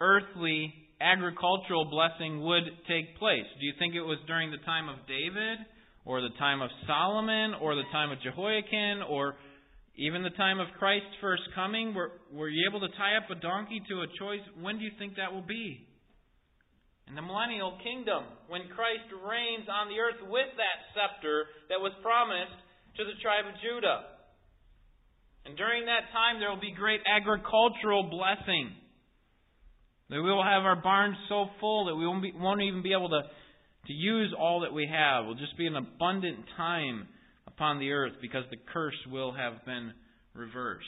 [0.00, 3.46] earthly agricultural blessing would take place?
[3.60, 5.58] Do you think it was during the time of David,
[6.04, 9.36] or the time of Solomon, or the time of Jehoiakim, or
[9.98, 13.34] even the time of Christ's first coming, were, were you able to tie up a
[13.34, 14.42] donkey to a choice?
[14.62, 15.84] When do you think that will be?
[17.08, 21.90] In the millennial kingdom, when Christ reigns on the earth with that scepter that was
[22.04, 22.56] promised
[23.00, 24.17] to the tribe of Judah.
[25.46, 28.70] And during that time, there will be great agricultural blessing.
[30.10, 32.92] That we will have our barns so full that we won't, be, won't even be
[32.92, 33.22] able to,
[33.86, 35.24] to use all that we have.
[35.24, 37.08] It will just be an abundant time
[37.46, 39.92] upon the earth because the curse will have been
[40.34, 40.84] reversed.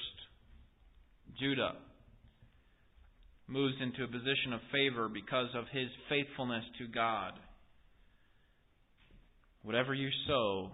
[1.39, 1.73] Judah
[3.47, 7.33] moves into a position of favor because of his faithfulness to God.
[9.63, 10.71] Whatever you sow,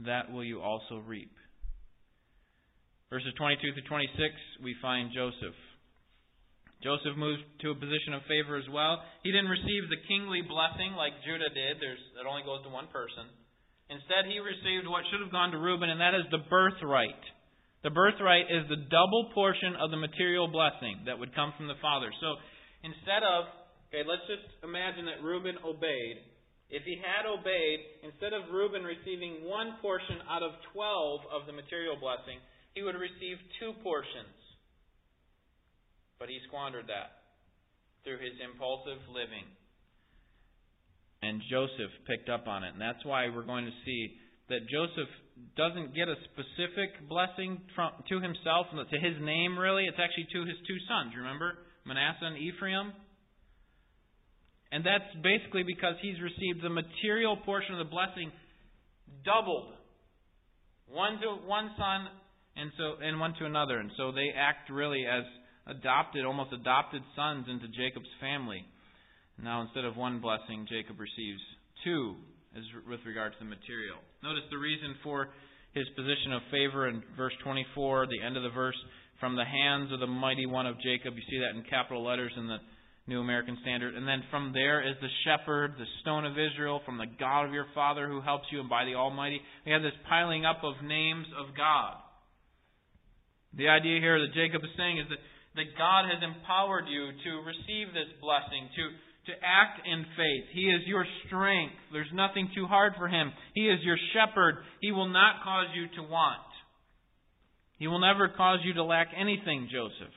[0.00, 1.32] that will you also reap.
[3.08, 5.56] Verses 22 through 26, we find Joseph.
[6.84, 9.00] Joseph moved to a position of favor as well.
[9.24, 11.80] He didn't receive the kingly blessing like Judah did.
[11.80, 13.26] There's, it only goes to one person.
[13.88, 17.18] Instead, he received what should have gone to Reuben, and that is the birthright.
[17.80, 21.80] The birthright is the double portion of the material blessing that would come from the
[21.80, 22.12] father.
[22.20, 22.36] So
[22.84, 23.48] instead of,
[23.88, 26.20] okay, let's just imagine that Reuben obeyed.
[26.68, 31.56] If he had obeyed, instead of Reuben receiving one portion out of 12 of the
[31.56, 32.44] material blessing,
[32.78, 34.38] he would receive two portions.
[36.22, 37.26] But he squandered that
[38.06, 39.42] through his impulsive living.
[41.26, 42.78] And Joseph picked up on it.
[42.78, 44.14] And that's why we're going to see
[44.46, 45.10] that Joseph
[45.58, 49.90] doesn't get a specific blessing from, to himself, to his name, really.
[49.90, 51.58] It's actually to his two sons, remember?
[51.82, 52.94] Manasseh and Ephraim.
[54.70, 58.30] And that's basically because he's received the material portion of the blessing
[59.26, 59.74] doubled.
[60.86, 62.06] One to one son
[62.58, 63.78] and so and one to another.
[63.78, 65.24] And so they act really as
[65.66, 68.64] adopted, almost adopted sons into Jacob's family.
[69.42, 71.40] Now, instead of one blessing, Jacob receives
[71.84, 72.16] two
[72.56, 74.02] as with regard to the material.
[74.22, 75.28] Notice the reason for
[75.74, 78.76] his position of favor in verse 24, the end of the verse,
[79.20, 81.14] from the hands of the mighty one of Jacob.
[81.14, 82.58] You see that in capital letters in the
[83.06, 83.94] New American Standard.
[83.94, 87.52] And then from there is the shepherd, the stone of Israel, from the God of
[87.52, 89.40] your father who helps you, and by the Almighty.
[89.64, 91.96] We have this piling up of names of God.
[93.56, 95.18] The idea here that Jacob is saying is that
[95.58, 98.84] that God has empowered you to receive this blessing, to,
[99.26, 100.44] to act in faith.
[100.54, 101.74] He is your strength.
[101.92, 103.32] There's nothing too hard for Him.
[103.54, 104.62] He is your shepherd.
[104.80, 106.46] He will not cause you to want.
[107.78, 110.14] He will never cause you to lack anything, Joseph.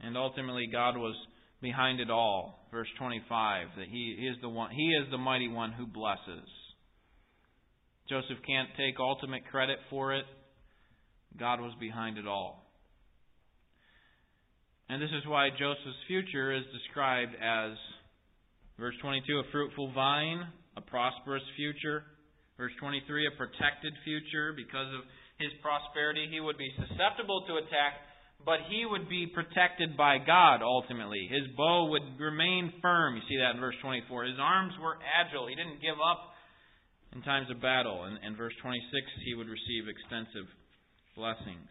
[0.00, 1.16] And ultimately, God was
[1.60, 2.66] behind it all.
[2.70, 6.48] Verse 25, that He is the one, He is the mighty one who blesses.
[8.08, 10.24] Joseph can't take ultimate credit for it.
[11.38, 12.62] God was behind it all.
[14.88, 17.72] And this is why Joseph's future is described as,
[18.78, 20.44] verse 22, a fruitful vine,
[20.76, 22.04] a prosperous future.
[22.58, 24.52] Verse 23, a protected future.
[24.52, 25.08] Because of
[25.40, 28.04] his prosperity, he would be susceptible to attack,
[28.44, 31.24] but he would be protected by God ultimately.
[31.30, 33.16] His bow would remain firm.
[33.16, 34.24] You see that in verse 24.
[34.28, 35.48] His arms were agile.
[35.48, 36.36] He didn't give up
[37.16, 38.04] in times of battle.
[38.04, 38.84] And in verse 26,
[39.24, 40.52] he would receive extensive
[41.14, 41.70] blessings.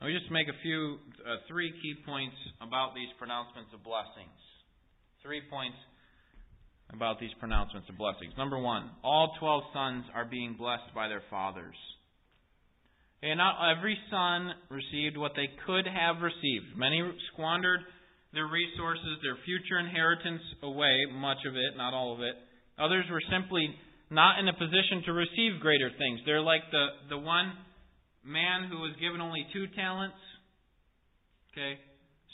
[0.00, 4.36] Let me just make a few, uh, three key points about these pronouncements of blessings.
[5.22, 5.76] Three points
[6.92, 8.32] about these pronouncements of blessings.
[8.36, 11.74] Number one, all 12 sons are being blessed by their fathers.
[13.22, 16.76] And not every son received what they could have received.
[16.76, 17.80] Many squandered
[18.32, 22.36] their resources, their future inheritance away, much of it, not all of it.
[22.78, 23.74] Others were simply
[24.10, 26.20] not in a position to receive greater things.
[26.24, 27.52] They're like the, the one
[28.24, 30.18] man who was given only two talents.
[31.52, 31.78] Okay?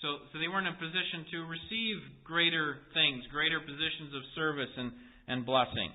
[0.00, 4.72] So, so they weren't in a position to receive greater things, greater positions of service
[4.76, 4.92] and,
[5.28, 5.94] and blessing.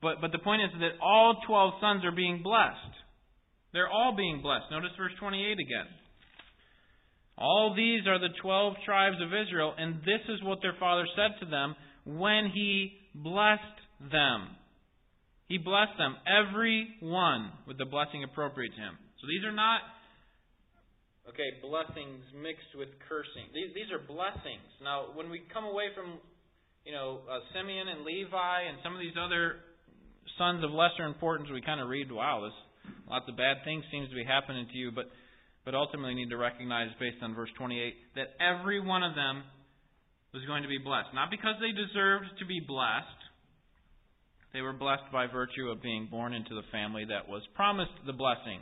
[0.00, 2.94] But, but the point is that all 12 sons are being blessed.
[3.72, 4.64] They're all being blessed.
[4.70, 5.88] Notice verse 28 again.
[7.38, 11.38] All these are the 12 tribes of Israel, and this is what their father said
[11.40, 14.56] to them when he blessed them.
[15.46, 18.96] He blessed them, every one, with the blessing appropriate to him.
[19.20, 19.84] So these are not,
[21.28, 23.52] okay, blessings mixed with cursing.
[23.52, 24.64] These, these are blessings.
[24.82, 26.18] Now, when we come away from,
[26.88, 29.60] you know, uh, Simeon and Levi and some of these other
[30.38, 32.56] sons of lesser importance, we kind of read, wow, this
[33.06, 35.06] lots of bad things seems to be happening to you, but
[35.64, 39.46] but ultimately need to recognize based on verse 28 that every one of them
[40.34, 41.14] was going to be blessed.
[41.14, 43.21] Not because they deserved to be blessed,
[44.52, 48.12] they were blessed by virtue of being born into the family that was promised the
[48.12, 48.60] blessing.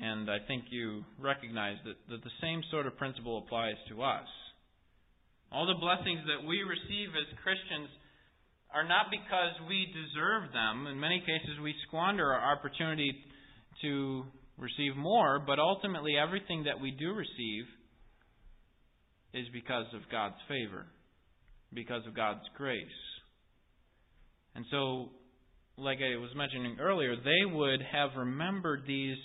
[0.00, 4.26] And I think you recognize that, that the same sort of principle applies to us.
[5.52, 7.88] All the blessings that we receive as Christians
[8.74, 10.86] are not because we deserve them.
[10.86, 13.12] In many cases, we squander our opportunity
[13.82, 14.24] to
[14.56, 17.64] receive more, but ultimately, everything that we do receive
[19.34, 20.86] is because of God's favor,
[21.72, 23.11] because of God's grace.
[24.54, 25.10] And so,
[25.76, 29.16] like I was mentioning earlier, they would have remembered these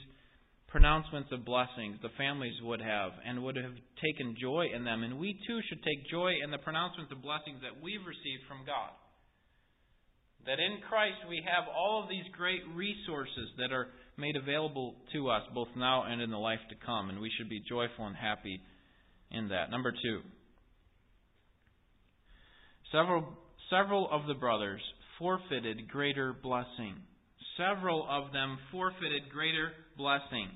[0.68, 3.74] pronouncements of blessings, the families would have, and would have
[4.04, 5.04] taken joy in them.
[5.04, 8.66] And we too should take joy in the pronouncements of blessings that we've received from
[8.66, 8.92] God.
[10.46, 15.30] That in Christ we have all of these great resources that are made available to
[15.30, 18.16] us, both now and in the life to come, and we should be joyful and
[18.16, 18.62] happy
[19.32, 19.72] in that.
[19.72, 20.22] Number two.
[22.92, 23.26] Several,
[23.70, 24.82] several of the brothers
[25.20, 26.96] forfeited greater blessing.
[27.58, 30.50] Several of them forfeited greater blessing.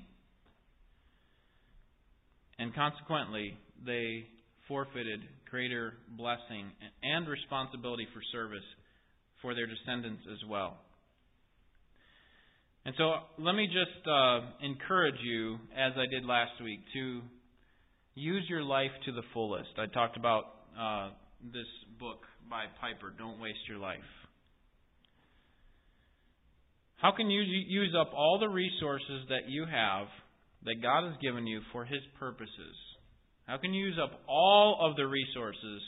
[2.58, 4.26] And consequently, they
[4.68, 6.70] forfeited greater blessing
[7.02, 8.64] and responsibility for service
[9.40, 10.78] for their descendants as well.
[12.84, 17.20] And so let me just uh, encourage you, as I did last week, to
[18.14, 19.70] use your life to the fullest.
[19.78, 20.44] I talked about
[20.78, 21.10] uh,
[21.52, 21.66] this
[21.98, 24.00] book by Piper, Don't Waste Your Life.
[27.02, 30.06] How can you use up all the resources that you have
[30.62, 32.76] that God has given you for His purposes?
[33.44, 35.82] How can you use up all of the resources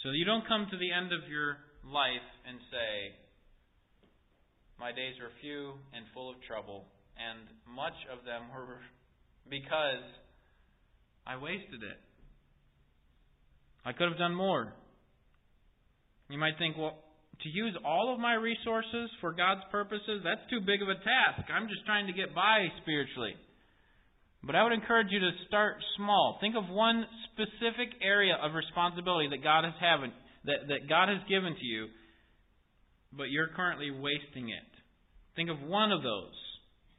[0.00, 3.18] so that you don't come to the end of your life and say,
[4.78, 6.84] My days were few and full of trouble,
[7.18, 8.78] and much of them were
[9.50, 10.06] because
[11.26, 11.98] I wasted it.
[13.84, 14.72] I could have done more.
[16.30, 17.02] You might think, well,
[17.42, 21.46] to use all of my resources for God's purposes, that's too big of a task.
[21.54, 23.34] I'm just trying to get by spiritually.
[24.42, 26.38] But I would encourage you to start small.
[26.40, 30.12] Think of one specific area of responsibility that God has having,
[30.44, 31.86] that, that God has given to you,
[33.12, 34.70] but you're currently wasting it.
[35.34, 36.34] Think of one of those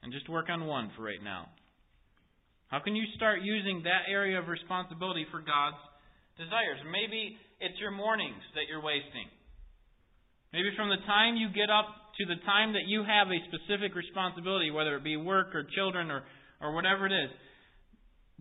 [0.03, 1.47] and just work on one for right now.
[2.67, 5.81] How can you start using that area of responsibility for God's
[6.37, 6.79] desires?
[6.85, 9.27] Maybe it's your mornings that you're wasting.
[10.59, 11.87] Maybe from the time you get up
[12.19, 16.11] to the time that you have a specific responsibility, whether it be work or children
[16.11, 16.23] or
[16.59, 17.29] or whatever it is,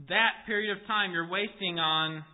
[0.09, 2.25] that period of time you're wasting on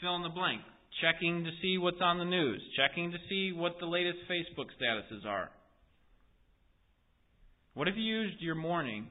[0.00, 0.62] fill in the blank,
[1.02, 5.26] checking to see what's on the news, checking to see what the latest Facebook statuses
[5.28, 5.50] are.
[7.74, 9.08] What if you used your morning,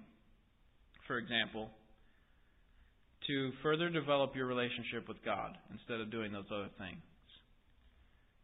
[1.06, 1.70] for example,
[3.28, 7.02] to further develop your relationship with God instead of doing those other things?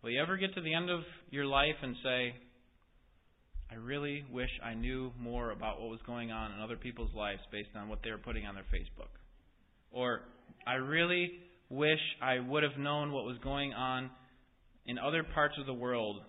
[0.04, 2.36] Will you ever get to the end of your life and say,
[3.72, 7.42] I really wish I knew more about what was going on in other people's lives
[7.52, 9.10] based on what they were putting on their Facebook.
[9.92, 10.22] Or,
[10.66, 11.32] I really
[11.70, 14.10] wish I would have known what was going on
[14.86, 16.22] in other parts of the world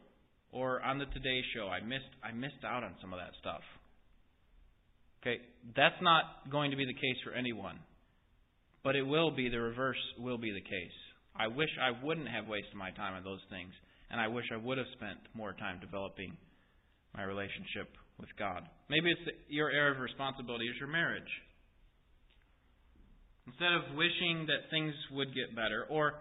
[0.51, 1.69] or on the Today Show.
[1.69, 3.61] I missed I missed out on some of that stuff.
[5.23, 5.41] Okay,
[5.77, 7.79] that's not going to be the case for anyone.
[8.83, 10.99] But it will be the reverse will be the case.
[11.39, 13.73] I wish I wouldn't have wasted my time on those things,
[14.11, 16.37] and I wish I would have spent more time developing
[17.15, 18.67] my relationship with God.
[18.91, 21.31] Maybe it's your area of responsibility is your marriage.
[23.47, 26.15] Instead of wishing that things would get better, or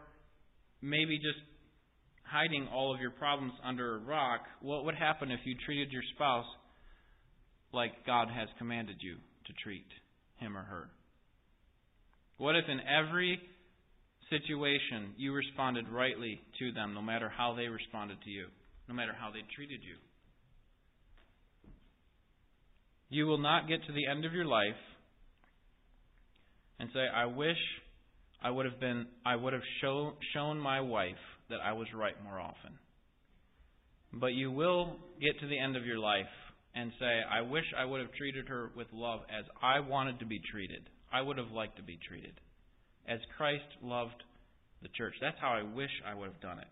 [0.82, 1.41] maybe just
[2.24, 6.03] hiding all of your problems under a rock, what would happen if you treated your
[6.15, 6.45] spouse
[7.74, 9.88] like God has commanded you to treat
[10.38, 10.89] him or her?
[12.38, 13.39] What if in every
[14.30, 18.47] situation you responded rightly to them, no matter how they responded to you,
[18.88, 19.95] no matter how they treated you?
[23.09, 24.75] You will not get to the end of your life
[26.80, 27.57] and say, I wish
[28.43, 31.15] I would have been I would have show, shown my wife
[31.49, 32.78] that I was right more often.
[34.13, 36.25] But you will get to the end of your life
[36.75, 40.25] and say, I wish I would have treated her with love as I wanted to
[40.25, 40.89] be treated.
[41.11, 42.34] I would have liked to be treated.
[43.08, 44.24] As Christ loved
[44.82, 45.14] the church.
[45.22, 46.68] That's how I wish I would have done it.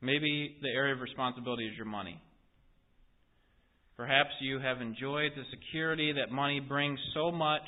[0.00, 2.20] Maybe the area of responsibility is your money.
[3.96, 7.66] Perhaps you have enjoyed the security that money brings so much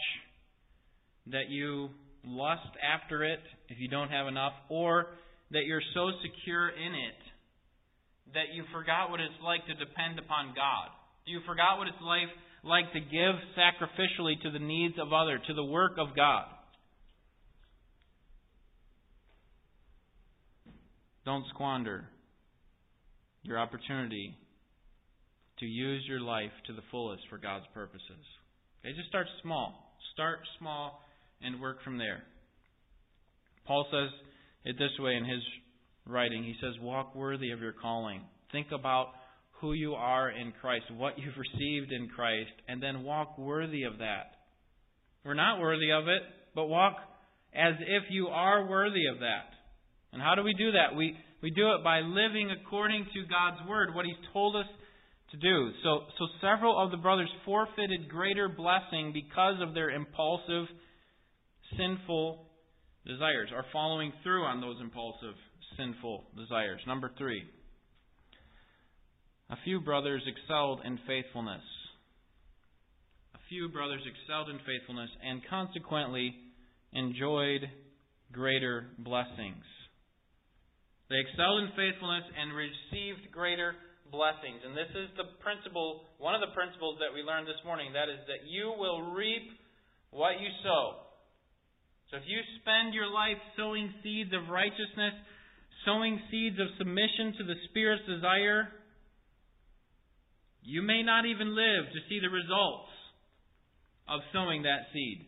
[1.27, 1.89] that you
[2.25, 5.07] lust after it if you don't have enough, or
[5.51, 7.21] that you're so secure in it
[8.35, 10.93] that you forgot what it's like to depend upon God.
[11.25, 12.29] You forgot what it's like,
[12.63, 16.45] like to give sacrificially to the needs of others, to the work of God.
[21.29, 22.09] Don't squander
[23.43, 24.35] your opportunity
[25.59, 28.25] to use your life to the fullest for God's purposes.
[28.81, 29.93] Okay, just start small.
[30.15, 31.05] Start small
[31.43, 32.23] and work from there.
[33.67, 34.09] Paul says
[34.65, 35.43] it this way in his
[36.07, 36.45] writing.
[36.45, 38.23] He says, Walk worthy of your calling.
[38.51, 39.09] Think about
[39.61, 43.99] who you are in Christ, what you've received in Christ, and then walk worthy of
[43.99, 44.33] that.
[45.27, 46.23] We're not worthy of it,
[46.55, 46.97] but walk
[47.55, 49.58] as if you are worthy of that.
[50.13, 50.97] And how do we do that?
[50.97, 54.67] We, we do it by living according to God's Word, what He's told us
[55.31, 55.71] to do.
[55.83, 60.67] So, so several of the brothers forfeited greater blessing because of their impulsive,
[61.77, 62.47] sinful
[63.07, 65.35] desires, or following through on those impulsive,
[65.77, 66.81] sinful desires.
[66.87, 67.43] Number three,
[69.51, 71.63] a few brothers excelled in faithfulness.
[73.35, 76.35] A few brothers excelled in faithfulness and consequently
[76.93, 77.63] enjoyed
[78.33, 79.65] greater blessings.
[81.09, 83.73] They excelled in faithfulness and received greater
[84.13, 84.61] blessings.
[84.65, 87.93] And this is the principle, one of the principles that we learned this morning.
[87.97, 89.49] That is that you will reap
[90.13, 91.09] what you sow.
[92.11, 95.17] So if you spend your life sowing seeds of righteousness,
[95.85, 98.69] sowing seeds of submission to the Spirit's desire,
[100.63, 102.93] you may not even live to see the results
[104.09, 105.25] of sowing that seed.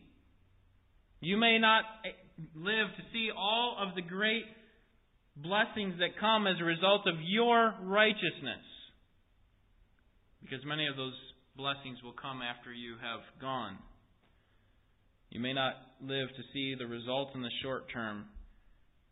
[1.21, 2.17] You may not eh,
[2.55, 4.45] live to see all of the great
[5.35, 8.65] blessings that come as a result of your righteousness.
[10.41, 11.13] Because many of those
[11.55, 13.77] blessings will come after you have gone.
[15.29, 18.25] You may not live to see the results in the short term,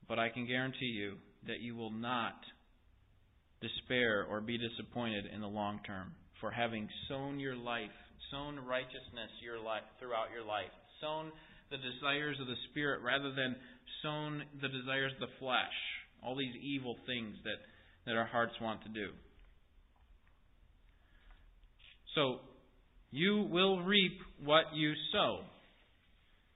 [0.07, 1.15] but I can guarantee you
[1.47, 2.35] that you will not
[3.61, 6.11] despair or be disappointed in the long term
[6.41, 7.95] for having sown your life,
[8.31, 11.31] sown righteousness your life throughout your life, sown
[11.71, 13.55] the desires of the spirit rather than
[14.01, 15.77] sown the desires of the flesh,
[16.23, 17.57] all these evil things that,
[18.05, 19.09] that our hearts want to do.
[22.15, 22.39] So,
[23.11, 25.41] you will reap what you sow.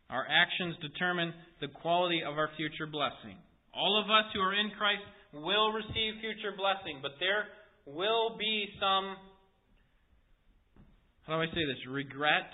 [0.09, 3.37] Our actions determine the quality of our future blessing.
[3.73, 5.01] All of us who are in Christ
[5.33, 7.45] will receive future blessing, but there
[7.85, 9.15] will be some,
[11.25, 12.49] how do I say this, regret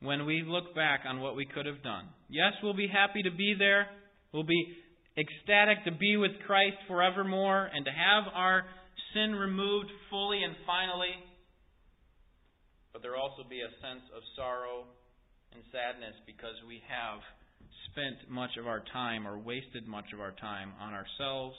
[0.00, 2.06] when we look back on what we could have done.
[2.28, 3.86] Yes, we'll be happy to be there.
[4.32, 4.76] We'll be
[5.16, 8.64] ecstatic to be with Christ forevermore and to have our
[9.14, 11.12] sin removed fully and finally.
[12.92, 14.84] But there also be a sense of sorrow
[15.52, 17.20] and sadness because we have
[17.92, 21.56] spent much of our time or wasted much of our time on ourselves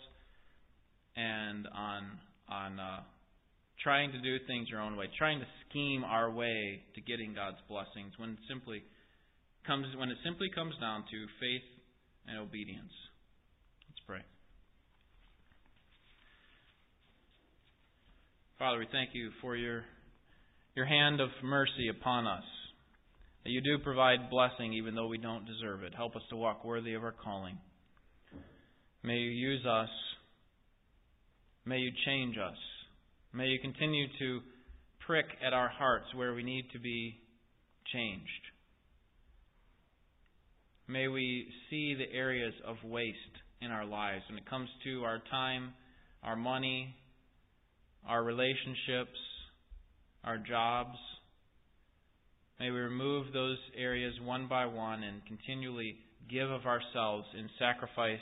[1.16, 2.02] and on
[2.50, 3.00] on uh,
[3.82, 7.62] trying to do things our own way, trying to scheme our way to getting God's
[7.70, 8.84] blessings when simply
[9.66, 11.66] comes when it simply comes down to faith
[12.28, 12.94] and obedience.
[14.08, 14.22] Pray.
[18.60, 19.84] Father, we thank you for your
[20.76, 22.44] your hand of mercy upon us.
[23.44, 25.94] That you do provide blessing even though we don't deserve it.
[25.94, 27.58] Help us to walk worthy of our calling.
[29.04, 29.90] May you use us.
[31.66, 32.58] May you change us.
[33.34, 34.40] May you continue to
[35.06, 37.18] prick at our hearts where we need to be
[37.92, 38.30] changed.
[40.88, 43.18] May we see the areas of waste
[43.64, 45.74] in our lives when it comes to our time,
[46.24, 46.96] our money,
[48.08, 49.18] our relationships,
[50.24, 50.98] our jobs.
[52.60, 55.96] May we remove those areas one by one and continually
[56.30, 58.20] give of ourselves in sacrifice,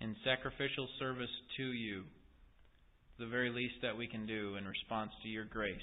[0.00, 2.02] in sacrificial service to you,
[3.18, 5.76] the very least that we can do in response to your grace.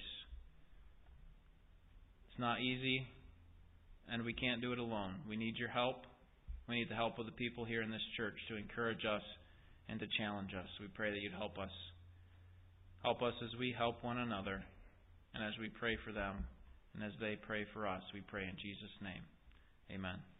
[2.29, 3.07] It's not easy,
[4.11, 5.15] and we can't do it alone.
[5.29, 5.97] We need your help.
[6.67, 9.21] We need the help of the people here in this church to encourage us
[9.87, 10.67] and to challenge us.
[10.79, 11.71] We pray that you'd help us.
[13.03, 14.63] Help us as we help one another
[15.33, 16.45] and as we pray for them
[16.95, 18.01] and as they pray for us.
[18.13, 19.21] We pray in Jesus' name.
[19.91, 20.34] Amen.